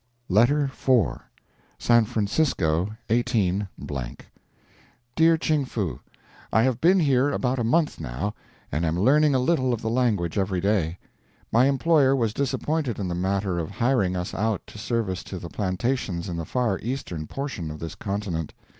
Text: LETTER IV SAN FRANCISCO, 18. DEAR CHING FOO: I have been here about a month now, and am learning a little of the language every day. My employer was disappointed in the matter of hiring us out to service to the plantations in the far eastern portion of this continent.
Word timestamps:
LETTER 0.29 0.63
IV 0.63 1.19
SAN 1.77 2.05
FRANCISCO, 2.05 2.97
18. 3.11 3.67
DEAR 5.15 5.37
CHING 5.37 5.63
FOO: 5.65 5.99
I 6.51 6.63
have 6.63 6.81
been 6.81 6.99
here 6.99 7.29
about 7.29 7.59
a 7.59 7.63
month 7.63 7.99
now, 7.99 8.33
and 8.71 8.83
am 8.83 8.99
learning 8.99 9.35
a 9.35 9.39
little 9.39 9.71
of 9.75 9.83
the 9.83 9.91
language 9.91 10.39
every 10.39 10.59
day. 10.59 10.97
My 11.51 11.67
employer 11.67 12.15
was 12.15 12.33
disappointed 12.33 12.97
in 12.97 13.07
the 13.09 13.13
matter 13.13 13.59
of 13.59 13.69
hiring 13.69 14.15
us 14.15 14.33
out 14.33 14.65
to 14.65 14.79
service 14.79 15.23
to 15.25 15.37
the 15.37 15.49
plantations 15.49 16.27
in 16.27 16.35
the 16.35 16.45
far 16.45 16.79
eastern 16.79 17.27
portion 17.27 17.69
of 17.69 17.77
this 17.77 17.93
continent. 17.93 18.55